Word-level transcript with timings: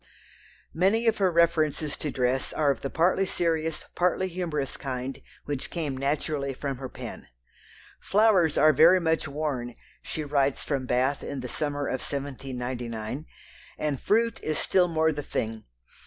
Many 0.73 1.05
of 1.05 1.19
her 1.19 1.31
references 1.31 1.95
to 1.97 2.09
dress 2.09 2.51
are 2.53 2.71
of 2.71 2.81
the 2.81 2.89
partly 2.89 3.27
serious, 3.27 3.85
partly 3.93 4.27
humorous 4.29 4.75
kind 4.75 5.21
which 5.45 5.69
came 5.69 5.95
naturally 5.95 6.55
from 6.55 6.77
her 6.77 6.89
pen. 6.89 7.27
"Flowers 8.01 8.57
are 8.57 8.73
very 8.73 8.99
much 8.99 9.27
worn," 9.27 9.75
she 10.01 10.23
writes 10.23 10.63
from 10.63 10.87
Bath 10.87 11.21
in 11.23 11.41
the 11.41 11.47
summer 11.47 11.85
of 11.85 12.01
1799, 12.01 13.27
"and 13.77 14.01
fruit 14.01 14.39
is 14.41 14.57
still 14.57 14.87
more 14.87 15.11
the 15.11 15.21
thing. 15.21 15.65